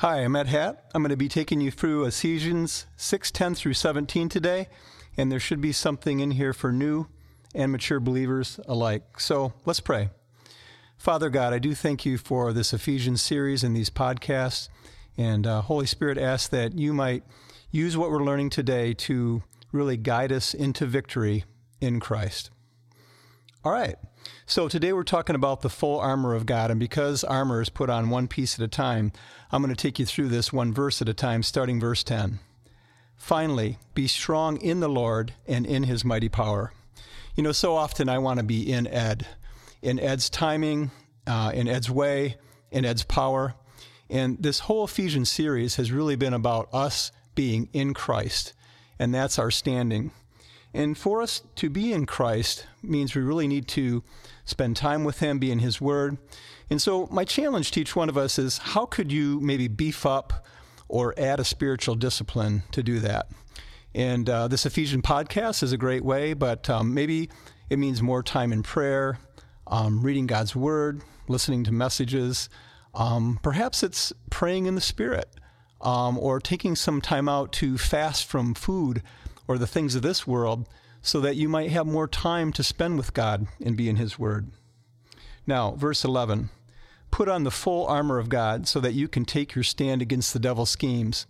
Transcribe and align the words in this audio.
Hi, 0.00 0.20
I'm 0.20 0.34
Ed 0.34 0.46
Hatt. 0.46 0.86
I'm 0.94 1.02
going 1.02 1.10
to 1.10 1.16
be 1.18 1.28
taking 1.28 1.60
you 1.60 1.70
through 1.70 2.06
Ephesians 2.06 2.86
6 2.96 3.30
10 3.32 3.54
through 3.54 3.74
17 3.74 4.30
today, 4.30 4.66
and 5.14 5.30
there 5.30 5.38
should 5.38 5.60
be 5.60 5.72
something 5.72 6.20
in 6.20 6.30
here 6.30 6.54
for 6.54 6.72
new 6.72 7.08
and 7.54 7.70
mature 7.70 8.00
believers 8.00 8.58
alike. 8.66 9.20
So 9.20 9.52
let's 9.66 9.80
pray. 9.80 10.08
Father 10.96 11.28
God, 11.28 11.52
I 11.52 11.58
do 11.58 11.74
thank 11.74 12.06
you 12.06 12.16
for 12.16 12.54
this 12.54 12.72
Ephesians 12.72 13.20
series 13.20 13.62
and 13.62 13.76
these 13.76 13.90
podcasts. 13.90 14.70
And 15.18 15.46
uh, 15.46 15.60
Holy 15.60 15.84
Spirit, 15.84 16.16
ask 16.16 16.48
that 16.48 16.78
you 16.78 16.94
might 16.94 17.22
use 17.70 17.94
what 17.94 18.10
we're 18.10 18.24
learning 18.24 18.48
today 18.48 18.94
to 18.94 19.42
really 19.70 19.98
guide 19.98 20.32
us 20.32 20.54
into 20.54 20.86
victory 20.86 21.44
in 21.78 22.00
Christ. 22.00 22.50
All 23.62 23.72
right. 23.72 23.96
So 24.46 24.68
today 24.68 24.94
we're 24.94 25.02
talking 25.02 25.36
about 25.36 25.60
the 25.60 25.68
full 25.68 26.00
armor 26.00 26.34
of 26.34 26.46
God. 26.46 26.70
And 26.70 26.80
because 26.80 27.22
armor 27.22 27.60
is 27.60 27.68
put 27.68 27.90
on 27.90 28.08
one 28.08 28.26
piece 28.26 28.58
at 28.58 28.64
a 28.64 28.68
time, 28.68 29.12
I'm 29.52 29.60
going 29.60 29.74
to 29.74 29.80
take 29.80 29.98
you 29.98 30.06
through 30.06 30.28
this 30.28 30.50
one 30.50 30.72
verse 30.72 31.02
at 31.02 31.10
a 31.10 31.14
time, 31.14 31.42
starting 31.42 31.78
verse 31.78 32.02
10. 32.02 32.38
Finally, 33.16 33.78
be 33.92 34.06
strong 34.06 34.56
in 34.62 34.80
the 34.80 34.88
Lord 34.88 35.34
and 35.46 35.66
in 35.66 35.82
his 35.82 36.06
mighty 36.06 36.30
power. 36.30 36.72
You 37.36 37.42
know, 37.42 37.52
so 37.52 37.76
often 37.76 38.08
I 38.08 38.16
want 38.16 38.38
to 38.38 38.44
be 38.44 38.72
in 38.72 38.86
Ed, 38.86 39.26
in 39.82 40.00
Ed's 40.00 40.30
timing, 40.30 40.90
uh, 41.26 41.52
in 41.54 41.68
Ed's 41.68 41.90
way, 41.90 42.36
in 42.70 42.86
Ed's 42.86 43.02
power. 43.02 43.54
And 44.08 44.42
this 44.42 44.60
whole 44.60 44.84
Ephesians 44.84 45.30
series 45.30 45.76
has 45.76 45.92
really 45.92 46.16
been 46.16 46.32
about 46.32 46.70
us 46.72 47.12
being 47.34 47.68
in 47.74 47.92
Christ, 47.92 48.54
and 48.98 49.14
that's 49.14 49.38
our 49.38 49.50
standing. 49.50 50.12
And 50.72 50.96
for 50.96 51.20
us 51.20 51.42
to 51.56 51.68
be 51.68 51.92
in 51.92 52.06
Christ 52.06 52.66
means 52.82 53.14
we 53.14 53.22
really 53.22 53.48
need 53.48 53.66
to 53.68 54.04
spend 54.44 54.76
time 54.76 55.04
with 55.04 55.18
Him, 55.18 55.38
be 55.38 55.50
in 55.50 55.58
His 55.58 55.80
Word. 55.80 56.18
And 56.68 56.80
so, 56.80 57.08
my 57.10 57.24
challenge 57.24 57.72
to 57.72 57.80
each 57.80 57.96
one 57.96 58.08
of 58.08 58.16
us 58.16 58.38
is 58.38 58.58
how 58.58 58.86
could 58.86 59.10
you 59.10 59.40
maybe 59.40 59.66
beef 59.66 60.06
up 60.06 60.46
or 60.88 61.14
add 61.18 61.40
a 61.40 61.44
spiritual 61.44 61.96
discipline 61.96 62.62
to 62.70 62.82
do 62.82 63.00
that? 63.00 63.28
And 63.94 64.30
uh, 64.30 64.46
this 64.46 64.64
Ephesian 64.64 65.02
podcast 65.02 65.64
is 65.64 65.72
a 65.72 65.76
great 65.76 66.04
way, 66.04 66.32
but 66.34 66.70
um, 66.70 66.94
maybe 66.94 67.28
it 67.68 67.78
means 67.78 68.00
more 68.00 68.22
time 68.22 68.52
in 68.52 68.62
prayer, 68.62 69.18
um, 69.66 70.02
reading 70.02 70.28
God's 70.28 70.54
Word, 70.54 71.02
listening 71.26 71.64
to 71.64 71.72
messages. 71.72 72.48
Um, 72.94 73.40
perhaps 73.42 73.82
it's 73.82 74.12
praying 74.30 74.66
in 74.66 74.76
the 74.76 74.80
Spirit 74.80 75.28
um, 75.80 76.16
or 76.18 76.38
taking 76.38 76.76
some 76.76 77.00
time 77.00 77.28
out 77.28 77.52
to 77.54 77.78
fast 77.78 78.26
from 78.26 78.54
food 78.54 79.02
or 79.50 79.58
the 79.58 79.66
things 79.66 79.96
of 79.96 80.02
this 80.02 80.28
world 80.28 80.68
so 81.02 81.18
that 81.18 81.34
you 81.34 81.48
might 81.48 81.72
have 81.72 81.84
more 81.84 82.06
time 82.06 82.52
to 82.52 82.62
spend 82.62 82.96
with 82.96 83.12
God 83.12 83.48
and 83.60 83.76
be 83.76 83.88
in 83.88 83.96
His 83.96 84.16
Word. 84.16 84.52
Now, 85.44 85.72
verse 85.72 86.04
11 86.04 86.50
Put 87.10 87.28
on 87.28 87.42
the 87.42 87.50
full 87.50 87.84
armor 87.88 88.20
of 88.20 88.28
God 88.28 88.68
so 88.68 88.78
that 88.78 88.94
you 88.94 89.08
can 89.08 89.24
take 89.24 89.56
your 89.56 89.64
stand 89.64 90.02
against 90.02 90.32
the 90.32 90.38
devil's 90.38 90.70
schemes. 90.70 91.26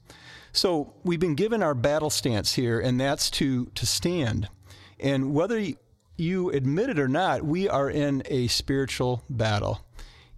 So, 0.52 0.92
we've 1.02 1.18
been 1.18 1.34
given 1.34 1.62
our 1.62 1.72
battle 1.72 2.10
stance 2.10 2.52
here, 2.52 2.78
and 2.78 3.00
that's 3.00 3.30
to, 3.30 3.66
to 3.74 3.86
stand. 3.86 4.50
And 4.98 5.32
whether 5.32 5.64
you 6.18 6.50
admit 6.50 6.90
it 6.90 6.98
or 6.98 7.08
not, 7.08 7.42
we 7.42 7.70
are 7.70 7.88
in 7.88 8.22
a 8.26 8.48
spiritual 8.48 9.24
battle. 9.30 9.80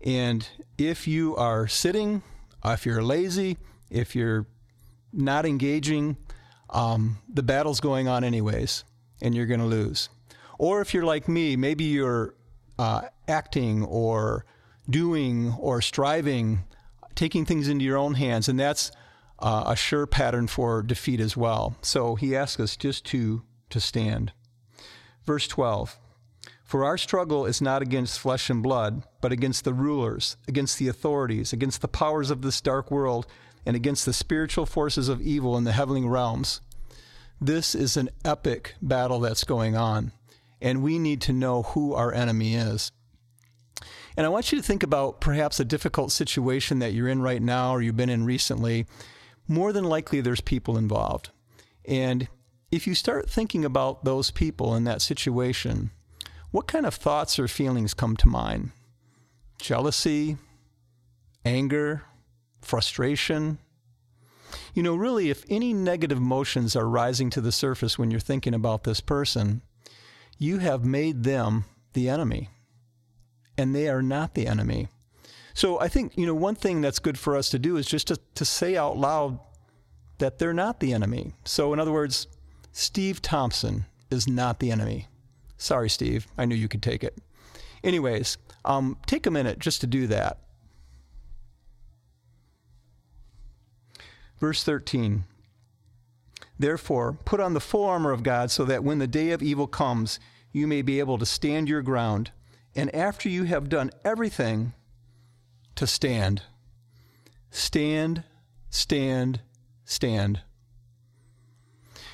And 0.00 0.46
if 0.78 1.08
you 1.08 1.34
are 1.34 1.66
sitting, 1.66 2.22
if 2.64 2.86
you're 2.86 3.02
lazy, 3.02 3.58
if 3.90 4.14
you're 4.14 4.46
not 5.12 5.44
engaging, 5.44 6.16
um, 6.72 7.18
the 7.32 7.42
battle's 7.42 7.80
going 7.80 8.08
on 8.08 8.24
anyways, 8.24 8.84
and 9.20 9.34
you're 9.34 9.46
going 9.46 9.60
to 9.60 9.66
lose. 9.66 10.08
Or 10.58 10.80
if 10.80 10.92
you're 10.94 11.04
like 11.04 11.28
me, 11.28 11.56
maybe 11.56 11.84
you're 11.84 12.34
uh, 12.78 13.02
acting 13.28 13.84
or 13.84 14.44
doing 14.88 15.54
or 15.58 15.80
striving, 15.80 16.64
taking 17.14 17.44
things 17.44 17.68
into 17.68 17.84
your 17.84 17.98
own 17.98 18.14
hands, 18.14 18.48
and 18.48 18.58
that's 18.58 18.90
uh, 19.38 19.64
a 19.66 19.76
sure 19.76 20.06
pattern 20.06 20.46
for 20.46 20.82
defeat 20.82 21.20
as 21.20 21.36
well. 21.36 21.76
So 21.82 22.14
he 22.14 22.34
asks 22.34 22.60
us 22.60 22.76
just 22.76 23.04
to 23.06 23.42
to 23.70 23.80
stand. 23.80 24.32
Verse 25.24 25.48
12. 25.48 25.98
For 26.72 26.86
our 26.86 26.96
struggle 26.96 27.44
is 27.44 27.60
not 27.60 27.82
against 27.82 28.18
flesh 28.18 28.48
and 28.48 28.62
blood, 28.62 29.02
but 29.20 29.30
against 29.30 29.64
the 29.64 29.74
rulers, 29.74 30.38
against 30.48 30.78
the 30.78 30.88
authorities, 30.88 31.52
against 31.52 31.82
the 31.82 31.86
powers 31.86 32.30
of 32.30 32.40
this 32.40 32.62
dark 32.62 32.90
world, 32.90 33.26
and 33.66 33.76
against 33.76 34.06
the 34.06 34.14
spiritual 34.14 34.64
forces 34.64 35.10
of 35.10 35.20
evil 35.20 35.58
in 35.58 35.64
the 35.64 35.72
heavenly 35.72 36.08
realms. 36.08 36.62
This 37.38 37.74
is 37.74 37.98
an 37.98 38.08
epic 38.24 38.74
battle 38.80 39.20
that's 39.20 39.44
going 39.44 39.76
on, 39.76 40.12
and 40.62 40.82
we 40.82 40.98
need 40.98 41.20
to 41.20 41.34
know 41.34 41.64
who 41.64 41.92
our 41.92 42.10
enemy 42.10 42.54
is. 42.54 42.90
And 44.16 44.24
I 44.24 44.30
want 44.30 44.50
you 44.50 44.56
to 44.56 44.64
think 44.64 44.82
about 44.82 45.20
perhaps 45.20 45.60
a 45.60 45.66
difficult 45.66 46.10
situation 46.10 46.78
that 46.78 46.94
you're 46.94 47.06
in 47.06 47.20
right 47.20 47.42
now 47.42 47.72
or 47.72 47.82
you've 47.82 47.98
been 47.98 48.08
in 48.08 48.24
recently. 48.24 48.86
More 49.46 49.74
than 49.74 49.84
likely, 49.84 50.22
there's 50.22 50.40
people 50.40 50.78
involved. 50.78 51.32
And 51.84 52.28
if 52.70 52.86
you 52.86 52.94
start 52.94 53.28
thinking 53.28 53.62
about 53.62 54.06
those 54.06 54.30
people 54.30 54.74
in 54.74 54.84
that 54.84 55.02
situation, 55.02 55.90
what 56.52 56.68
kind 56.68 56.86
of 56.86 56.94
thoughts 56.94 57.38
or 57.38 57.48
feelings 57.48 57.94
come 57.94 58.16
to 58.18 58.28
mind? 58.28 58.70
Jealousy, 59.58 60.36
anger, 61.44 62.02
frustration. 62.60 63.58
You 64.74 64.82
know, 64.82 64.94
really, 64.94 65.30
if 65.30 65.44
any 65.48 65.72
negative 65.72 66.18
emotions 66.18 66.76
are 66.76 66.88
rising 66.88 67.30
to 67.30 67.40
the 67.40 67.52
surface 67.52 67.98
when 67.98 68.10
you're 68.10 68.20
thinking 68.20 68.54
about 68.54 68.84
this 68.84 69.00
person, 69.00 69.62
you 70.38 70.58
have 70.58 70.84
made 70.84 71.24
them 71.24 71.64
the 71.94 72.08
enemy, 72.08 72.50
and 73.56 73.74
they 73.74 73.88
are 73.88 74.02
not 74.02 74.34
the 74.34 74.46
enemy. 74.46 74.88
So 75.54 75.80
I 75.80 75.88
think, 75.88 76.16
you 76.16 76.26
know, 76.26 76.34
one 76.34 76.54
thing 76.54 76.80
that's 76.80 76.98
good 76.98 77.18
for 77.18 77.36
us 77.36 77.48
to 77.50 77.58
do 77.58 77.76
is 77.76 77.86
just 77.86 78.08
to, 78.08 78.18
to 78.34 78.44
say 78.44 78.76
out 78.76 78.96
loud 78.96 79.38
that 80.18 80.38
they're 80.38 80.54
not 80.54 80.80
the 80.80 80.92
enemy. 80.92 81.32
So, 81.44 81.72
in 81.72 81.80
other 81.80 81.92
words, 81.92 82.26
Steve 82.72 83.20
Thompson 83.22 83.86
is 84.10 84.28
not 84.28 84.60
the 84.60 84.70
enemy. 84.70 85.08
Sorry, 85.62 85.88
Steve. 85.88 86.26
I 86.36 86.44
knew 86.44 86.56
you 86.56 86.68
could 86.68 86.82
take 86.82 87.04
it. 87.04 87.16
Anyways, 87.84 88.36
um, 88.64 88.96
take 89.06 89.26
a 89.26 89.30
minute 89.30 89.58
just 89.58 89.80
to 89.82 89.86
do 89.86 90.06
that. 90.08 90.38
Verse 94.38 94.64
13 94.64 95.24
Therefore, 96.58 97.12
put 97.24 97.40
on 97.40 97.54
the 97.54 97.60
full 97.60 97.84
armor 97.84 98.10
of 98.10 98.22
God 98.22 98.50
so 98.50 98.64
that 98.64 98.84
when 98.84 98.98
the 98.98 99.06
day 99.06 99.30
of 99.30 99.42
evil 99.42 99.66
comes, 99.66 100.18
you 100.52 100.66
may 100.66 100.82
be 100.82 100.98
able 100.98 101.18
to 101.18 101.26
stand 101.26 101.68
your 101.68 101.82
ground. 101.82 102.32
And 102.74 102.94
after 102.94 103.28
you 103.28 103.44
have 103.44 103.68
done 103.68 103.90
everything, 104.04 104.72
to 105.76 105.86
stand. 105.86 106.42
Stand, 107.50 108.24
stand, 108.70 109.40
stand. 109.84 110.40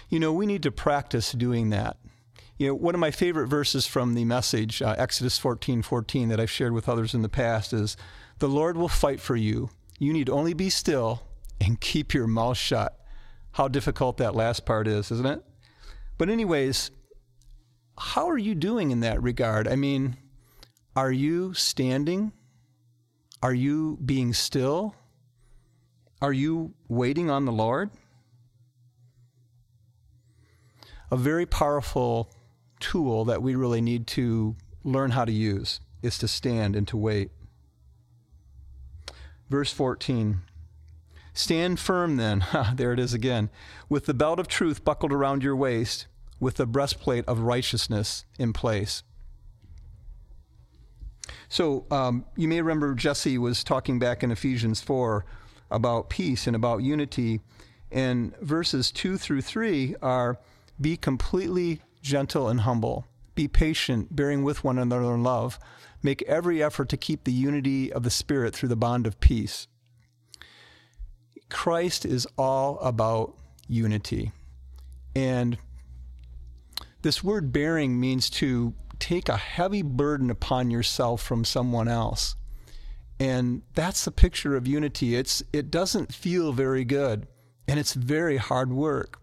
You 0.09 0.21
know, 0.21 0.33
we 0.33 0.47
need 0.47 0.63
to 0.65 0.71
practice 0.71 1.33
doing 1.33 1.71
that. 1.71 1.97
You 2.59 2.69
know, 2.69 2.75
one 2.75 2.95
of 2.95 3.01
my 3.01 3.13
favorite 3.13 3.47
verses 3.47 3.87
from 3.87 4.15
the 4.15 4.25
message, 4.25 4.83
uh, 4.83 4.97
Exodus 4.99 5.39
14 5.39 5.81
14, 5.81 6.29
that 6.29 6.41
I've 6.41 6.51
shared 6.51 6.73
with 6.73 6.89
others 6.89 7.15
in 7.15 7.23
the 7.23 7.29
past 7.29 7.73
is 7.73 7.97
The 8.41 8.49
Lord 8.49 8.77
will 8.77 8.89
fight 8.89 9.21
for 9.21 9.37
you. 9.37 9.71
You 10.01 10.13
need 10.13 10.29
only 10.29 10.55
be 10.55 10.69
still 10.69 11.23
and 11.61 11.81
keep 11.81 12.13
your 12.13 12.27
mouth 12.27 12.57
shut. 12.57 12.99
How 13.53 13.69
difficult 13.69 14.17
that 14.19 14.35
last 14.35 14.67
part 14.67 14.89
is, 14.89 15.11
isn't 15.13 15.27
it? 15.27 15.45
But, 16.19 16.29
anyways, 16.29 16.91
how 17.97 18.29
are 18.29 18.39
you 18.39 18.57
doing 18.57 18.91
in 18.91 19.01
that 19.01 19.23
regard? 19.23 19.69
I 19.69 19.77
mean, 19.77 20.17
are 20.97 21.13
you 21.13 21.55
standing? 21.55 22.33
Are 23.41 23.55
you 23.55 23.99
being 24.05 24.33
still? 24.33 24.97
Are 26.21 26.33
you 26.33 26.75
waiting 26.89 27.31
on 27.31 27.45
the 27.45 27.53
Lord? 27.53 27.91
A 31.11 31.17
very 31.17 31.47
powerful 31.47 32.31
tool 32.81 33.25
that 33.25 33.43
we 33.43 33.55
really 33.55 33.81
need 33.81 34.07
to 34.09 34.57
learn 34.85 35.13
how 35.13 35.25
to 35.25 35.33
use 35.33 35.81
is 36.03 36.19
to 36.19 36.29
stand 36.29 36.77
and 36.77 36.87
to 36.89 36.97
wait. 36.97 37.31
Verse 39.49 39.73
14 39.73 40.41
Stand 41.33 41.79
firm 41.79 42.17
then, 42.17 42.45
there 42.75 42.93
it 42.93 42.99
is 42.99 43.15
again, 43.15 43.49
with 43.89 44.07
the 44.07 44.15
belt 44.15 44.41
of 44.41 44.49
truth 44.49 44.85
buckled 44.85 45.13
around 45.13 45.43
your 45.43 45.55
waist, 45.55 46.07
with 46.41 46.57
the 46.57 46.67
breastplate 46.67 47.25
of 47.27 47.41
righteousness 47.41 48.25
in 48.39 48.53
place. 48.53 49.03
So 51.49 51.87
um, 51.91 52.25
you 52.37 52.49
may 52.49 52.61
remember 52.61 52.95
Jesse 52.95 53.39
was 53.39 53.65
talking 53.65 53.99
back 53.99 54.23
in 54.23 54.31
Ephesians 54.31 54.81
4 54.81 55.25
about 55.71 56.11
peace 56.11 56.47
and 56.47 56.57
about 56.57 56.83
unity. 56.83 57.41
And 57.91 58.37
verses 58.39 58.91
2 58.91 59.17
through 59.17 59.43
3 59.43 59.97
are 60.03 60.39
be 60.81 60.97
completely 60.97 61.81
gentle 62.03 62.49
and 62.49 62.61
humble, 62.61 63.07
be 63.35 63.49
patient, 63.49 64.15
bearing 64.15 64.43
with 64.43 64.65
one 64.65 64.79
another 64.79 65.15
in 65.15 65.23
love, 65.23 65.59
make 66.03 66.23
every 66.23 66.63
effort 66.63 66.89
to 66.91 66.97
keep 66.97 67.25
the 67.25 67.33
unity 67.33 67.93
of 67.93 68.03
the 68.03 68.11
Spirit 68.11 68.55
through 68.55 68.69
the 68.69 68.77
bond 68.77 69.07
of 69.07 69.21
peace. 69.21 69.67
Christ 71.51 72.05
is 72.05 72.27
all 72.37 72.79
about 72.81 73.35
unity. 73.69 74.33
And 75.15 75.59
this 77.03 77.25
word 77.25 77.53
bearing 77.53 77.99
means 78.01 78.29
to 78.31 78.75
take 78.99 79.29
a 79.29 79.37
heavy 79.37 79.83
burden 79.83 80.31
upon 80.31 80.71
yourself 80.71 81.23
from 81.23 81.45
someone 81.45 81.89
else 81.89 82.35
And 83.21 83.63
that's 83.75 84.05
the 84.05 84.11
picture 84.13 84.57
of 84.57 84.67
unity. 84.67 85.17
It's 85.17 85.43
it 85.53 85.71
doesn't 85.71 86.15
feel 86.15 86.53
very 86.53 86.85
good 86.85 87.27
and 87.67 87.79
it's 87.79 87.95
very 87.95 88.37
hard 88.37 88.73
work. 88.73 89.21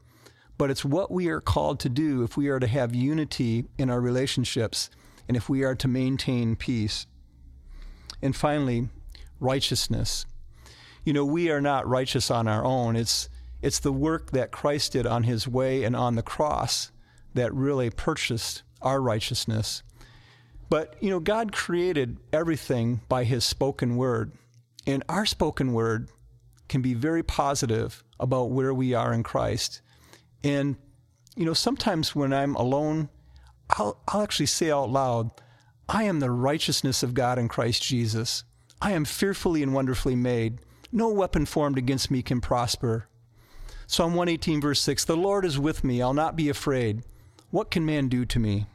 But 0.57 0.71
it's 0.71 0.85
what 0.85 1.11
we 1.11 1.27
are 1.27 1.41
called 1.41 1.79
to 1.81 1.89
do 1.89 2.23
if 2.23 2.37
we 2.37 2.47
are 2.47 2.59
to 2.59 2.67
have 2.67 2.95
unity 2.95 3.65
in 3.77 3.89
our 3.89 3.99
relationships 3.99 4.89
and 5.27 5.35
if 5.35 5.49
we 5.49 5.63
are 5.63 5.75
to 5.75 5.87
maintain 5.87 6.55
peace. 6.55 7.07
And 8.21 8.35
finally, 8.35 8.89
righteousness. 9.39 10.25
You 11.03 11.13
know, 11.13 11.25
we 11.25 11.51
are 11.51 11.61
not 11.61 11.87
righteous 11.87 12.31
on 12.31 12.47
our 12.47 12.63
own. 12.63 12.95
It's 12.95 13.29
it's 13.61 13.79
the 13.79 13.91
work 13.91 14.31
that 14.31 14.51
Christ 14.51 14.93
did 14.93 15.07
on 15.07 15.23
his 15.23 15.47
way 15.47 15.83
and 15.83 15.95
on 15.95 16.15
the 16.15 16.21
cross 16.21 16.91
that 17.33 17.53
really 17.53 17.89
purchased 17.89 18.61
our 18.81 19.01
righteousness. 19.01 19.81
But, 20.69 20.95
you 20.99 21.09
know, 21.09 21.19
God 21.19 21.51
created 21.51 22.17
everything 22.33 23.01
by 23.07 23.23
his 23.23 23.45
spoken 23.45 23.95
word. 23.97 24.33
And 24.85 25.03
our 25.09 25.25
spoken 25.25 25.73
word 25.73 26.09
can 26.69 26.81
be 26.81 26.93
very 26.93 27.23
positive 27.23 28.03
about 28.19 28.51
where 28.51 28.73
we 28.73 28.93
are 28.93 29.13
in 29.13 29.23
Christ. 29.23 29.81
And, 30.43 30.75
you 31.35 31.45
know, 31.45 31.53
sometimes 31.53 32.15
when 32.15 32.33
I'm 32.33 32.55
alone, 32.55 33.09
I'll, 33.71 33.99
I'll 34.07 34.21
actually 34.21 34.45
say 34.45 34.71
out 34.71 34.89
loud, 34.89 35.31
I 35.87 36.03
am 36.03 36.19
the 36.19 36.31
righteousness 36.31 37.03
of 37.03 37.13
God 37.13 37.37
in 37.37 37.47
Christ 37.47 37.83
Jesus. 37.83 38.43
I 38.81 38.91
am 38.91 39.05
fearfully 39.05 39.63
and 39.63 39.73
wonderfully 39.73 40.15
made. 40.15 40.59
No 40.91 41.09
weapon 41.09 41.45
formed 41.45 41.77
against 41.77 42.11
me 42.11 42.21
can 42.21 42.41
prosper. 42.41 43.07
Psalm 43.87 44.15
118, 44.15 44.61
verse 44.61 44.81
6 44.81 45.05
The 45.05 45.17
Lord 45.17 45.45
is 45.45 45.59
with 45.59 45.83
me, 45.83 46.01
I'll 46.01 46.13
not 46.13 46.35
be 46.35 46.49
afraid. 46.49 47.03
What 47.51 47.71
can 47.71 47.85
man 47.85 48.09
do 48.09 48.25
to 48.25 48.39
me? 48.39 48.65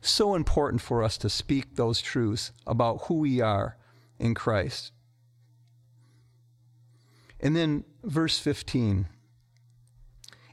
So 0.00 0.34
important 0.34 0.82
for 0.82 1.02
us 1.02 1.16
to 1.18 1.30
speak 1.30 1.74
those 1.74 2.00
truths 2.00 2.52
about 2.66 3.04
who 3.06 3.14
we 3.14 3.40
are 3.40 3.76
in 4.18 4.34
Christ. 4.34 4.92
And 7.40 7.56
then 7.56 7.84
verse 8.04 8.38
15 8.38 9.06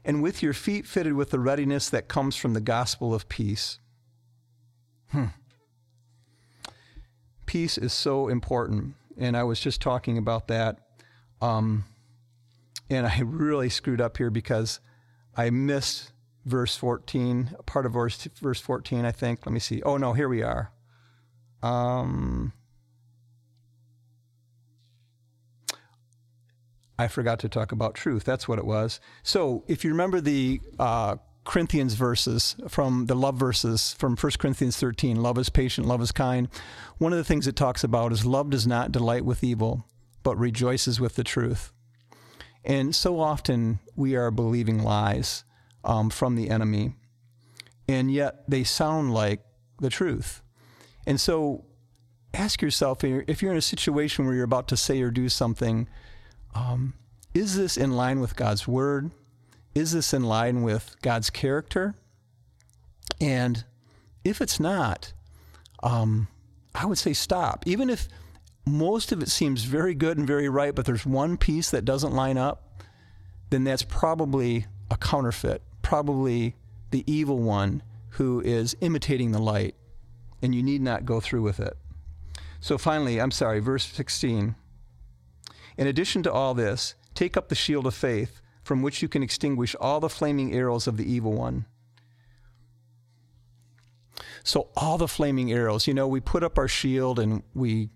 and 0.04 0.22
with 0.22 0.42
your 0.42 0.52
feet 0.52 0.86
fitted 0.86 1.14
with 1.14 1.30
the 1.30 1.38
readiness 1.38 1.88
that 1.90 2.08
comes 2.08 2.36
from 2.36 2.52
the 2.52 2.60
gospel 2.60 3.14
of 3.14 3.28
peace. 3.28 3.78
Hmm. 5.10 5.26
Peace 7.46 7.78
is 7.78 7.92
so 7.92 8.28
important. 8.28 8.94
And 9.16 9.36
I 9.36 9.44
was 9.44 9.60
just 9.60 9.80
talking 9.80 10.18
about 10.18 10.48
that. 10.48 10.78
Um, 11.40 11.84
and 12.90 13.06
I 13.06 13.20
really 13.20 13.70
screwed 13.70 14.00
up 14.00 14.16
here 14.16 14.30
because 14.30 14.80
I 15.36 15.50
missed 15.50 16.12
verse 16.44 16.76
14, 16.76 17.56
part 17.64 17.86
of 17.86 17.92
verse, 17.92 18.28
verse 18.40 18.60
14, 18.60 19.04
I 19.04 19.12
think. 19.12 19.46
Let 19.46 19.52
me 19.52 19.60
see. 19.60 19.82
Oh, 19.82 19.96
no, 19.96 20.12
here 20.12 20.28
we 20.28 20.42
are. 20.42 20.72
Um, 21.62 22.52
I 26.98 27.08
forgot 27.08 27.40
to 27.40 27.48
talk 27.48 27.72
about 27.72 27.94
truth. 27.94 28.24
That's 28.24 28.46
what 28.46 28.58
it 28.58 28.64
was. 28.64 29.00
So 29.22 29.64
if 29.66 29.84
you 29.84 29.90
remember 29.90 30.20
the 30.20 30.60
uh, 30.78 31.16
Corinthians 31.44 31.94
verses 31.94 32.56
from 32.68 33.06
the 33.06 33.14
love 33.14 33.36
verses 33.36 33.94
from 33.94 34.16
1 34.16 34.32
Corinthians 34.38 34.76
13, 34.76 35.20
love 35.20 35.36
is 35.38 35.48
patient, 35.48 35.86
love 35.86 36.00
is 36.00 36.12
kind. 36.12 36.48
One 36.98 37.12
of 37.12 37.18
the 37.18 37.24
things 37.24 37.46
it 37.46 37.56
talks 37.56 37.84
about 37.84 38.12
is 38.12 38.24
love 38.24 38.50
does 38.50 38.66
not 38.66 38.92
delight 38.92 39.24
with 39.24 39.42
evil, 39.44 39.86
but 40.22 40.38
rejoices 40.38 41.00
with 41.00 41.16
the 41.16 41.24
truth. 41.24 41.72
And 42.64 42.94
so 42.94 43.20
often 43.20 43.80
we 43.94 44.16
are 44.16 44.30
believing 44.30 44.82
lies 44.82 45.44
um, 45.84 46.08
from 46.08 46.34
the 46.36 46.48
enemy, 46.48 46.94
and 47.86 48.10
yet 48.10 48.48
they 48.48 48.64
sound 48.64 49.12
like 49.12 49.40
the 49.80 49.90
truth. 49.90 50.42
And 51.06 51.20
so 51.20 51.66
ask 52.32 52.62
yourself 52.62 53.04
if 53.04 53.42
you're 53.42 53.52
in 53.52 53.58
a 53.58 53.62
situation 53.62 54.24
where 54.24 54.34
you're 54.34 54.44
about 54.44 54.68
to 54.68 54.76
say 54.76 55.02
or 55.02 55.10
do 55.10 55.28
something 55.28 55.88
um, 56.54 56.94
is 57.32 57.56
this 57.56 57.76
in 57.76 57.92
line 57.92 58.20
with 58.20 58.36
God's 58.36 58.68
word? 58.68 59.10
Is 59.74 59.92
this 59.92 60.14
in 60.14 60.22
line 60.24 60.62
with 60.62 60.96
God's 61.02 61.30
character? 61.30 61.94
And 63.20 63.64
if 64.24 64.40
it's 64.40 64.60
not, 64.60 65.12
um, 65.82 66.28
I 66.74 66.86
would 66.86 66.98
say 66.98 67.12
stop. 67.12 67.64
Even 67.66 67.90
if 67.90 68.08
most 68.66 69.12
of 69.12 69.22
it 69.22 69.28
seems 69.28 69.64
very 69.64 69.94
good 69.94 70.16
and 70.16 70.26
very 70.26 70.48
right, 70.48 70.74
but 70.74 70.86
there's 70.86 71.04
one 71.04 71.36
piece 71.36 71.70
that 71.70 71.84
doesn't 71.84 72.14
line 72.14 72.38
up, 72.38 72.82
then 73.50 73.64
that's 73.64 73.82
probably 73.82 74.66
a 74.90 74.96
counterfeit, 74.96 75.62
probably 75.82 76.56
the 76.90 77.04
evil 77.10 77.38
one 77.38 77.82
who 78.10 78.40
is 78.40 78.76
imitating 78.80 79.32
the 79.32 79.38
light, 79.40 79.74
and 80.40 80.54
you 80.54 80.62
need 80.62 80.80
not 80.80 81.04
go 81.04 81.20
through 81.20 81.42
with 81.42 81.60
it. 81.60 81.76
So 82.60 82.78
finally, 82.78 83.20
I'm 83.20 83.30
sorry, 83.30 83.58
verse 83.58 83.84
16. 83.84 84.54
In 85.76 85.86
addition 85.86 86.22
to 86.24 86.32
all 86.32 86.54
this, 86.54 86.94
take 87.14 87.36
up 87.36 87.48
the 87.48 87.54
shield 87.54 87.86
of 87.86 87.94
faith, 87.94 88.40
from 88.62 88.82
which 88.82 89.02
you 89.02 89.08
can 89.08 89.22
extinguish 89.22 89.74
all 89.80 90.00
the 90.00 90.08
flaming 90.08 90.54
arrows 90.54 90.86
of 90.86 90.96
the 90.96 91.10
evil 91.10 91.32
one. 91.32 91.66
So 94.42 94.68
all 94.76 94.98
the 94.98 95.08
flaming 95.08 95.52
arrows, 95.52 95.86
you 95.86 95.94
know, 95.94 96.06
we 96.06 96.20
put 96.20 96.42
up 96.42 96.58
our 96.58 96.68
shield 96.68 97.18
and 97.18 97.42
we 97.54 97.90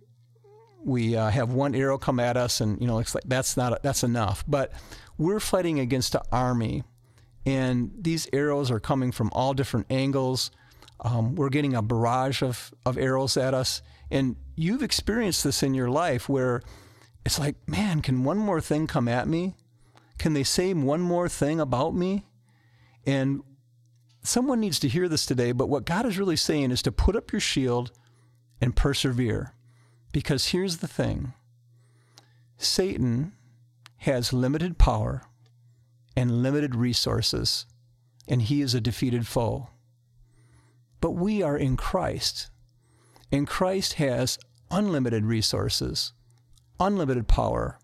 we 0.85 1.17
uh, 1.17 1.29
have 1.29 1.53
one 1.53 1.75
arrow 1.75 1.99
come 1.99 2.21
at 2.21 2.37
us, 2.37 2.61
and 2.61 2.81
you 2.81 2.87
know, 2.87 2.99
it's 2.99 3.15
like 3.15 3.25
that's 3.27 3.57
not 3.57 3.83
that's 3.83 4.03
enough. 4.03 4.45
But 4.49 4.73
we're 5.19 5.41
fighting 5.41 5.81
against 5.81 6.15
an 6.15 6.23
army, 6.33 6.85
and 7.45 7.91
these 7.99 8.29
arrows 8.33 8.71
are 8.71 8.81
coming 8.81 9.13
from 9.13 9.31
all 9.33 9.55
different 9.55 9.87
angles. 9.91 10.51
Um, 11.01 11.35
we're 11.35 11.51
getting 11.51 11.75
a 11.75 11.83
barrage 11.83 12.43
of 12.43 12.73
of 12.87 12.97
arrows 12.97 13.37
at 13.37 13.55
us, 13.55 13.83
and 14.11 14.37
you've 14.57 14.83
experienced 14.83 15.45
this 15.45 15.63
in 15.63 15.75
your 15.75 15.91
life 15.91 16.29
where 16.29 16.63
it's 17.29 17.39
like, 17.39 17.57
man, 17.69 18.01
can 18.01 18.25
one 18.25 18.39
more 18.39 18.59
thing 18.59 18.87
come 18.87 19.07
at 19.07 19.29
me? 19.29 19.55
Can 20.17 20.33
they 20.33 20.45
say 20.45 20.73
one 20.73 21.03
more 21.03 21.29
thing 21.29 21.61
about 21.61 21.95
me? 21.95 22.25
And 23.05 23.43
someone 24.23 24.61
needs 24.61 24.79
to 24.79 24.89
hear 24.89 25.11
this 25.11 25.27
today, 25.27 25.53
but 25.53 25.69
what 25.69 25.85
God 25.85 26.07
is 26.07 26.19
really 26.19 26.37
saying 26.37 26.71
is 26.71 26.81
to 26.81 26.91
put 26.91 27.15
up 27.15 27.31
your 27.31 27.41
shield 27.43 27.93
and 28.63 28.75
persevere. 28.75 29.53
Because 30.11 30.47
here's 30.47 30.79
the 30.79 30.89
thing 30.89 31.35
Satan 32.57 33.33
has 33.99 34.33
limited 34.33 34.79
power 34.79 35.25
and 36.17 36.43
limited 36.43 36.75
resources, 36.75 37.67
and 38.27 38.41
he 38.41 38.63
is 38.63 38.75
a 38.75 38.81
defeated 38.81 39.27
foe. 39.27 39.69
But 41.03 41.11
we 41.11 41.43
are 41.43 41.59
in 41.59 41.77
Christ, 41.77 42.49
and 43.31 43.47
Christ 43.47 43.93
has 43.95 44.39
unlimited 44.71 45.27
resources 45.27 46.15
unlimited 46.81 47.29
power, 47.29 47.79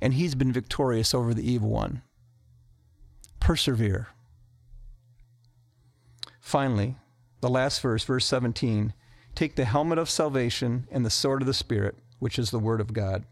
and 0.00 0.14
he's 0.14 0.34
been 0.34 0.52
victorious 0.52 1.14
over 1.14 1.34
the 1.34 1.50
evil 1.50 1.70
one. 1.70 2.02
Persevere. 3.38 4.08
Finally, 6.40 6.96
the 7.40 7.48
last 7.48 7.80
verse, 7.80 8.04
verse 8.04 8.26
17 8.26 8.92
take 9.34 9.54
the 9.54 9.64
helmet 9.64 9.98
of 9.98 10.10
salvation 10.10 10.86
and 10.90 11.06
the 11.06 11.10
sword 11.10 11.42
of 11.42 11.46
the 11.46 11.54
Spirit, 11.54 11.96
which 12.18 12.38
is 12.38 12.50
the 12.50 12.58
Word 12.58 12.80
of 12.80 12.92
God. 12.92 13.24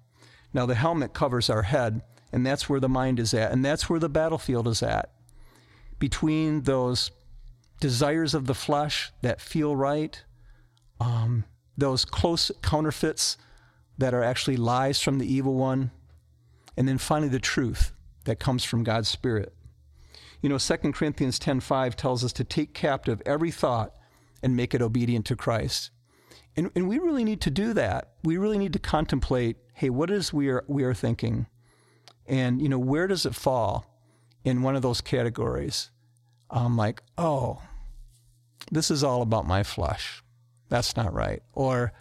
Now, 0.54 0.64
the 0.64 0.76
helmet 0.76 1.12
covers 1.12 1.50
our 1.50 1.62
head, 1.62 2.02
and 2.32 2.46
that's 2.46 2.68
where 2.68 2.80
the 2.80 2.88
mind 2.88 3.18
is 3.18 3.34
at, 3.34 3.52
and 3.52 3.64
that's 3.64 3.90
where 3.90 3.98
the 3.98 4.08
battlefield 4.08 4.68
is 4.68 4.82
at. 4.82 5.10
Between 5.98 6.62
those 6.62 7.10
desires 7.80 8.32
of 8.34 8.46
the 8.46 8.54
flesh 8.54 9.12
that 9.22 9.40
feel 9.40 9.74
right, 9.74 10.22
um, 11.00 11.44
those 11.76 12.04
close 12.04 12.50
counterfeits 12.62 13.36
that 13.98 14.14
are 14.14 14.22
actually 14.22 14.56
lies 14.56 15.02
from 15.02 15.18
the 15.18 15.32
evil 15.32 15.54
one, 15.54 15.90
and 16.76 16.88
then 16.88 16.98
finally 16.98 17.28
the 17.28 17.38
truth 17.38 17.92
that 18.24 18.38
comes 18.38 18.64
from 18.64 18.84
God's 18.84 19.08
Spirit. 19.08 19.52
You 20.40 20.48
know, 20.48 20.58
2 20.58 20.92
Corinthians 20.92 21.38
10:5 21.38 21.94
tells 21.96 22.24
us 22.24 22.32
to 22.34 22.44
take 22.44 22.72
captive 22.72 23.20
every 23.26 23.50
thought 23.50 23.94
and 24.42 24.56
make 24.56 24.74
it 24.74 24.82
obedient 24.82 25.26
to 25.26 25.36
Christ. 25.36 25.90
And, 26.56 26.70
and 26.74 26.88
we 26.88 26.98
really 26.98 27.24
need 27.24 27.40
to 27.42 27.50
do 27.50 27.72
that. 27.74 28.12
We 28.22 28.36
really 28.36 28.58
need 28.58 28.72
to 28.72 28.78
contemplate, 28.78 29.56
hey, 29.74 29.90
what 29.90 30.10
is 30.10 30.32
we 30.32 30.48
are 30.48 30.64
we 30.68 30.84
are 30.84 30.94
thinking? 30.94 31.46
And 32.26 32.62
you 32.62 32.68
know, 32.68 32.78
where 32.78 33.06
does 33.06 33.26
it 33.26 33.34
fall 33.34 33.86
in 34.44 34.62
one 34.62 34.76
of 34.76 34.82
those 34.82 35.00
categories? 35.00 35.90
I'm 36.50 36.76
like, 36.76 37.02
oh, 37.16 37.62
this 38.70 38.90
is 38.90 39.02
all 39.02 39.22
about 39.22 39.46
my 39.46 39.62
flesh. 39.62 40.22
That's 40.68 40.96
not 40.96 41.12
right. 41.12 41.42
Or, 41.52 41.92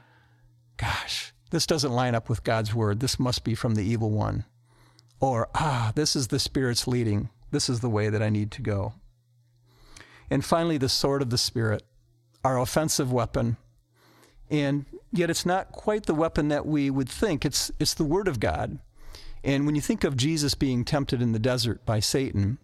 gosh, 0.77 1.33
this 1.49 1.65
doesn't 1.65 1.91
line 1.91 2.15
up 2.15 2.29
with 2.29 2.43
God's 2.43 2.73
word. 2.73 2.99
This 2.99 3.19
must 3.19 3.43
be 3.43 3.55
from 3.55 3.75
the 3.75 3.83
evil 3.83 4.11
one. 4.11 4.45
Or, 5.19 5.49
ah, 5.55 5.91
this 5.95 6.15
is 6.15 6.27
the 6.27 6.39
Spirit's 6.39 6.87
leading. 6.87 7.29
This 7.51 7.69
is 7.69 7.79
the 7.79 7.89
way 7.89 8.09
that 8.09 8.21
I 8.21 8.29
need 8.29 8.51
to 8.51 8.61
go. 8.61 8.93
And 10.29 10.43
finally, 10.43 10.77
the 10.77 10.89
sword 10.89 11.21
of 11.21 11.29
the 11.29 11.37
Spirit, 11.37 11.83
our 12.43 12.59
offensive 12.59 13.11
weapon. 13.11 13.57
And 14.49 14.85
yet, 15.11 15.29
it's 15.29 15.45
not 15.45 15.71
quite 15.71 16.05
the 16.05 16.13
weapon 16.13 16.49
that 16.49 16.65
we 16.65 16.89
would 16.89 17.09
think. 17.09 17.45
It's, 17.45 17.71
it's 17.79 17.93
the 17.93 18.03
Word 18.03 18.27
of 18.27 18.39
God. 18.39 18.79
And 19.43 19.65
when 19.65 19.75
you 19.75 19.81
think 19.81 20.03
of 20.03 20.17
Jesus 20.17 20.53
being 20.53 20.83
tempted 20.83 21.21
in 21.21 21.31
the 21.31 21.39
desert 21.39 21.85
by 21.85 21.99
Satan, 21.99 22.57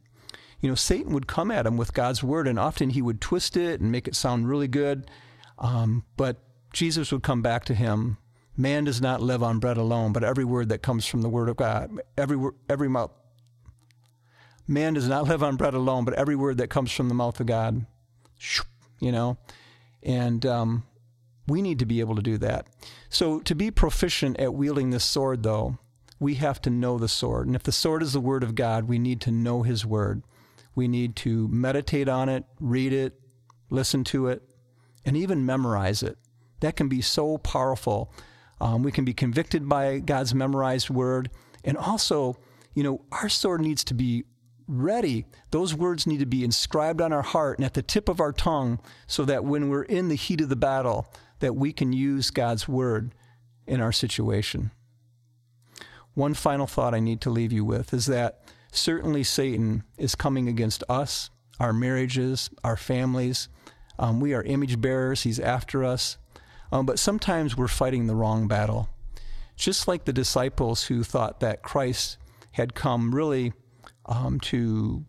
you 0.60 0.70
know, 0.70 0.76
Satan 0.76 1.14
would 1.14 1.28
come 1.28 1.52
at 1.52 1.66
him 1.66 1.78
with 1.78 1.94
God's 1.94 2.24
Word, 2.24 2.48
and 2.48 2.60
often 2.60 2.92
he 2.92 3.02
would 3.02 3.22
twist 3.22 3.56
it 3.56 3.80
and 3.80 3.92
make 3.92 4.08
it 4.08 4.16
sound 4.16 4.50
really 4.50 4.68
good. 4.68 5.10
Um, 5.58 6.04
but 6.18 6.38
Jesus 6.74 7.12
would 7.12 7.24
come 7.24 7.42
back 7.42 7.66
to 7.66 7.74
him 7.74 8.18
Man 8.56 8.84
does 8.84 9.02
not 9.02 9.22
live 9.22 9.42
on 9.42 9.60
bread 9.60 9.78
alone, 9.78 10.14
but 10.14 10.24
every 10.24 10.46
word 10.46 10.70
that 10.70 10.84
comes 10.84 11.06
from 11.06 11.22
the 11.22 11.30
word 11.30 11.50
of 11.50 11.58
God. 11.58 12.02
Every 12.18 12.38
every 12.70 12.88
mouth. 12.88 13.12
Man 14.68 14.94
does 14.94 15.08
not 15.08 15.24
live 15.28 15.44
on 15.44 15.56
bread 15.56 15.74
alone, 15.74 16.06
but 16.06 16.14
every 16.14 16.36
word 16.36 16.58
that 16.58 16.70
comes 16.70 16.92
from 16.92 17.10
the 17.10 17.16
mouth 17.16 17.40
of 17.40 17.48
God. 17.48 17.86
You 19.00 19.12
know, 19.12 19.38
and 20.02 20.46
um, 20.46 20.84
we 21.48 21.62
need 21.62 21.80
to 21.80 21.86
be 21.86 22.00
able 22.00 22.16
to 22.16 22.22
do 22.22 22.38
that. 22.38 22.68
So 23.10 23.40
to 23.42 23.56
be 23.56 23.72
proficient 23.72 24.40
at 24.40 24.54
wielding 24.54 24.92
this 24.92 25.04
sword, 25.04 25.44
though, 25.44 25.78
we 26.20 26.36
have 26.36 26.62
to 26.62 26.70
know 26.70 26.98
the 26.98 27.08
sword. 27.08 27.48
And 27.48 27.56
if 27.56 27.64
the 27.64 27.72
sword 27.72 28.02
is 28.02 28.14
the 28.14 28.20
word 28.20 28.44
of 28.44 28.56
God, 28.56 28.86
we 28.88 29.00
need 29.00 29.20
to 29.22 29.32
know 29.32 29.64
His 29.64 29.86
word. 29.86 30.24
We 30.76 30.88
need 30.88 31.16
to 31.18 31.48
meditate 31.50 32.08
on 32.08 32.30
it, 32.30 32.46
read 32.60 32.94
it, 32.94 33.20
listen 33.70 34.04
to 34.06 34.28
it, 34.28 34.42
and 35.06 35.18
even 35.18 35.46
memorize 35.46 36.02
it. 36.02 36.18
That 36.62 36.76
can 36.76 36.88
be 36.88 37.02
so 37.02 37.38
powerful. 37.38 38.12
Um, 38.62 38.84
we 38.84 38.92
can 38.92 39.06
be 39.06 39.14
convicted 39.14 39.68
by 39.68 40.00
God's 40.00 40.34
memorized 40.34 40.90
word. 40.90 41.30
And 41.64 41.78
also, 41.78 42.38
you 42.74 42.84
know, 42.84 43.06
our 43.12 43.30
sword 43.30 43.62
needs 43.62 43.84
to 43.86 43.94
be 43.94 44.24
ready. 44.68 45.26
Those 45.52 45.74
words 45.74 46.08
need 46.08 46.20
to 46.20 46.26
be 46.26 46.44
inscribed 46.44 47.02
on 47.02 47.14
our 47.14 47.22
heart 47.22 47.60
and 47.60 47.66
at 47.66 47.74
the 47.74 47.82
tip 47.82 48.10
of 48.10 48.20
our 48.20 48.32
tongue 48.32 48.80
so 49.08 49.26
that 49.26 49.44
when 49.44 49.70
we're 49.70 49.84
in 49.84 50.08
the 50.08 50.16
heat 50.16 50.42
of 50.42 50.50
the 50.50 50.56
battle, 50.56 51.12
that 51.40 51.56
we 51.56 51.74
can 51.74 51.94
use 51.94 52.32
God's 52.32 52.68
word 52.68 53.14
in 53.68 53.82
our 53.82 53.92
situation. 53.92 54.72
One 56.14 56.34
final 56.34 56.68
thought 56.68 56.94
I 56.94 57.00
need 57.00 57.22
to 57.22 57.30
leave 57.30 57.52
you 57.52 57.66
with 57.66 57.94
is 57.94 58.06
that 58.06 58.42
certainly 58.72 59.24
Satan 59.24 59.84
is 59.98 60.16
coming 60.16 60.48
against 60.48 60.84
us, 60.88 61.30
our 61.60 61.74
marriages, 61.74 62.50
our 62.64 62.78
families. 62.78 63.50
Um, 63.98 64.20
we 64.20 64.34
are 64.34 64.44
image 64.44 64.80
bearers, 64.80 65.24
he's 65.24 65.40
after 65.40 65.84
us. 65.84 66.18
Um, 66.74 66.88
but 66.88 66.98
sometimes 66.98 67.56
we're 67.56 67.68
fighting 67.68 68.08
the 68.08 68.16
wrong 68.16 68.48
battle. 68.48 68.90
Just 69.56 69.88
like 69.88 70.06
the 70.06 70.12
disciples 70.12 70.86
who 70.86 71.04
thought 71.04 71.40
that 71.40 71.62
Christ 71.62 72.18
had 72.54 72.74
come 72.74 73.14
really 73.14 73.54
um, 74.08 74.40
to 74.40 75.06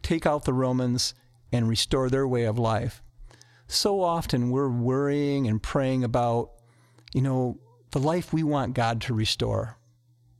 take 0.00 0.26
out 0.26 0.44
the 0.44 0.52
Romans 0.52 1.12
and 1.50 1.68
restore 1.68 2.08
their 2.08 2.26
way 2.26 2.44
of 2.44 2.56
life. 2.56 3.02
So 3.66 4.00
often 4.00 4.50
we're 4.50 4.70
worrying 4.70 5.48
and 5.48 5.60
praying 5.60 6.04
about, 6.04 6.52
you 7.12 7.20
know, 7.20 7.58
the 7.90 7.98
life 7.98 8.32
we 8.32 8.44
want 8.44 8.74
God 8.74 9.00
to 9.02 9.14
restore. 9.14 9.76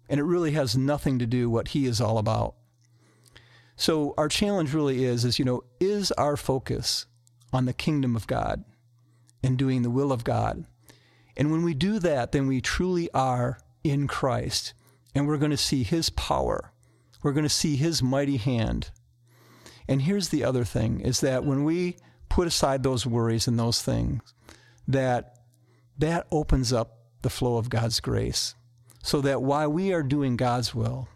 And 0.09 0.21
it 0.21 0.25
really 0.25 0.52
has 0.52 0.76
nothing 0.76 1.19
to 1.19 1.26
do 1.26 1.50
with 1.50 1.55
what 1.55 1.69
he 1.69 1.87
is 1.87 2.00
all 2.00 2.19
about. 2.19 2.55
So 3.75 4.14
our 4.17 4.28
challenge 4.28 4.73
really 4.73 5.05
is 5.05 5.25
is 5.25 5.40
you 5.40 5.45
know, 5.45 5.64
is 5.81 6.12
our 6.12 6.37
focus 6.37 7.07
on 7.52 7.64
the 7.64 7.73
kingdom 7.73 8.14
of 8.14 8.28
God 8.28 8.62
and 9.42 9.57
doing 9.57 9.83
the 9.83 9.90
will 9.90 10.12
of 10.12 10.25
God. 10.25 10.64
And 11.37 11.50
when 11.52 11.62
we 11.62 11.75
do 11.75 11.99
that, 12.00 12.33
then 12.33 12.47
we 12.47 12.61
truly 12.61 13.09
are 13.12 13.59
in 13.85 14.09
Christ 14.09 14.75
and 15.14 15.26
we're 15.26 15.38
going 15.38 15.50
to 15.50 15.57
see 15.57 15.83
his 15.83 16.11
power. 16.11 16.73
We're 17.23 17.33
going 17.33 17.45
to 17.45 17.49
see 17.49 17.76
his 17.76 18.02
mighty 18.02 18.37
hand. 18.37 18.90
And 19.88 20.02
here's 20.02 20.28
the 20.28 20.45
other 20.45 20.64
thing 20.64 21.00
is 21.00 21.21
that 21.21 21.45
when 21.45 21.64
we 21.64 21.97
put 22.28 22.47
aside 22.47 22.83
those 22.83 23.07
worries 23.07 23.49
and 23.49 23.59
those 23.59 23.83
things, 23.83 24.23
that 24.87 25.38
that 25.97 26.26
opens 26.30 26.73
up 26.73 26.99
the 27.23 27.30
flow 27.30 27.57
of 27.57 27.71
God's 27.71 28.00
grace 28.00 28.54
so 29.02 29.21
that 29.23 29.42
while 29.42 29.68
we 29.68 29.92
are 29.92 30.02
doing 30.02 30.37
God's 30.37 30.75
will, 30.75 31.09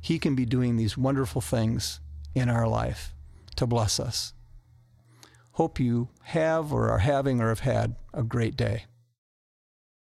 He 0.00 0.18
can 0.18 0.34
be 0.34 0.44
doing 0.44 0.76
these 0.76 0.96
wonderful 0.96 1.40
things 1.40 2.00
in 2.34 2.48
our 2.48 2.66
life 2.66 3.14
to 3.56 3.66
bless 3.66 4.00
us. 4.00 4.32
Hope 5.56 5.80
you 5.80 6.10
have 6.22 6.70
or 6.70 6.90
are 6.90 6.98
having 6.98 7.40
or 7.40 7.48
have 7.48 7.60
had 7.60 7.96
a 8.12 8.22
great 8.22 8.58
day. 8.58 8.84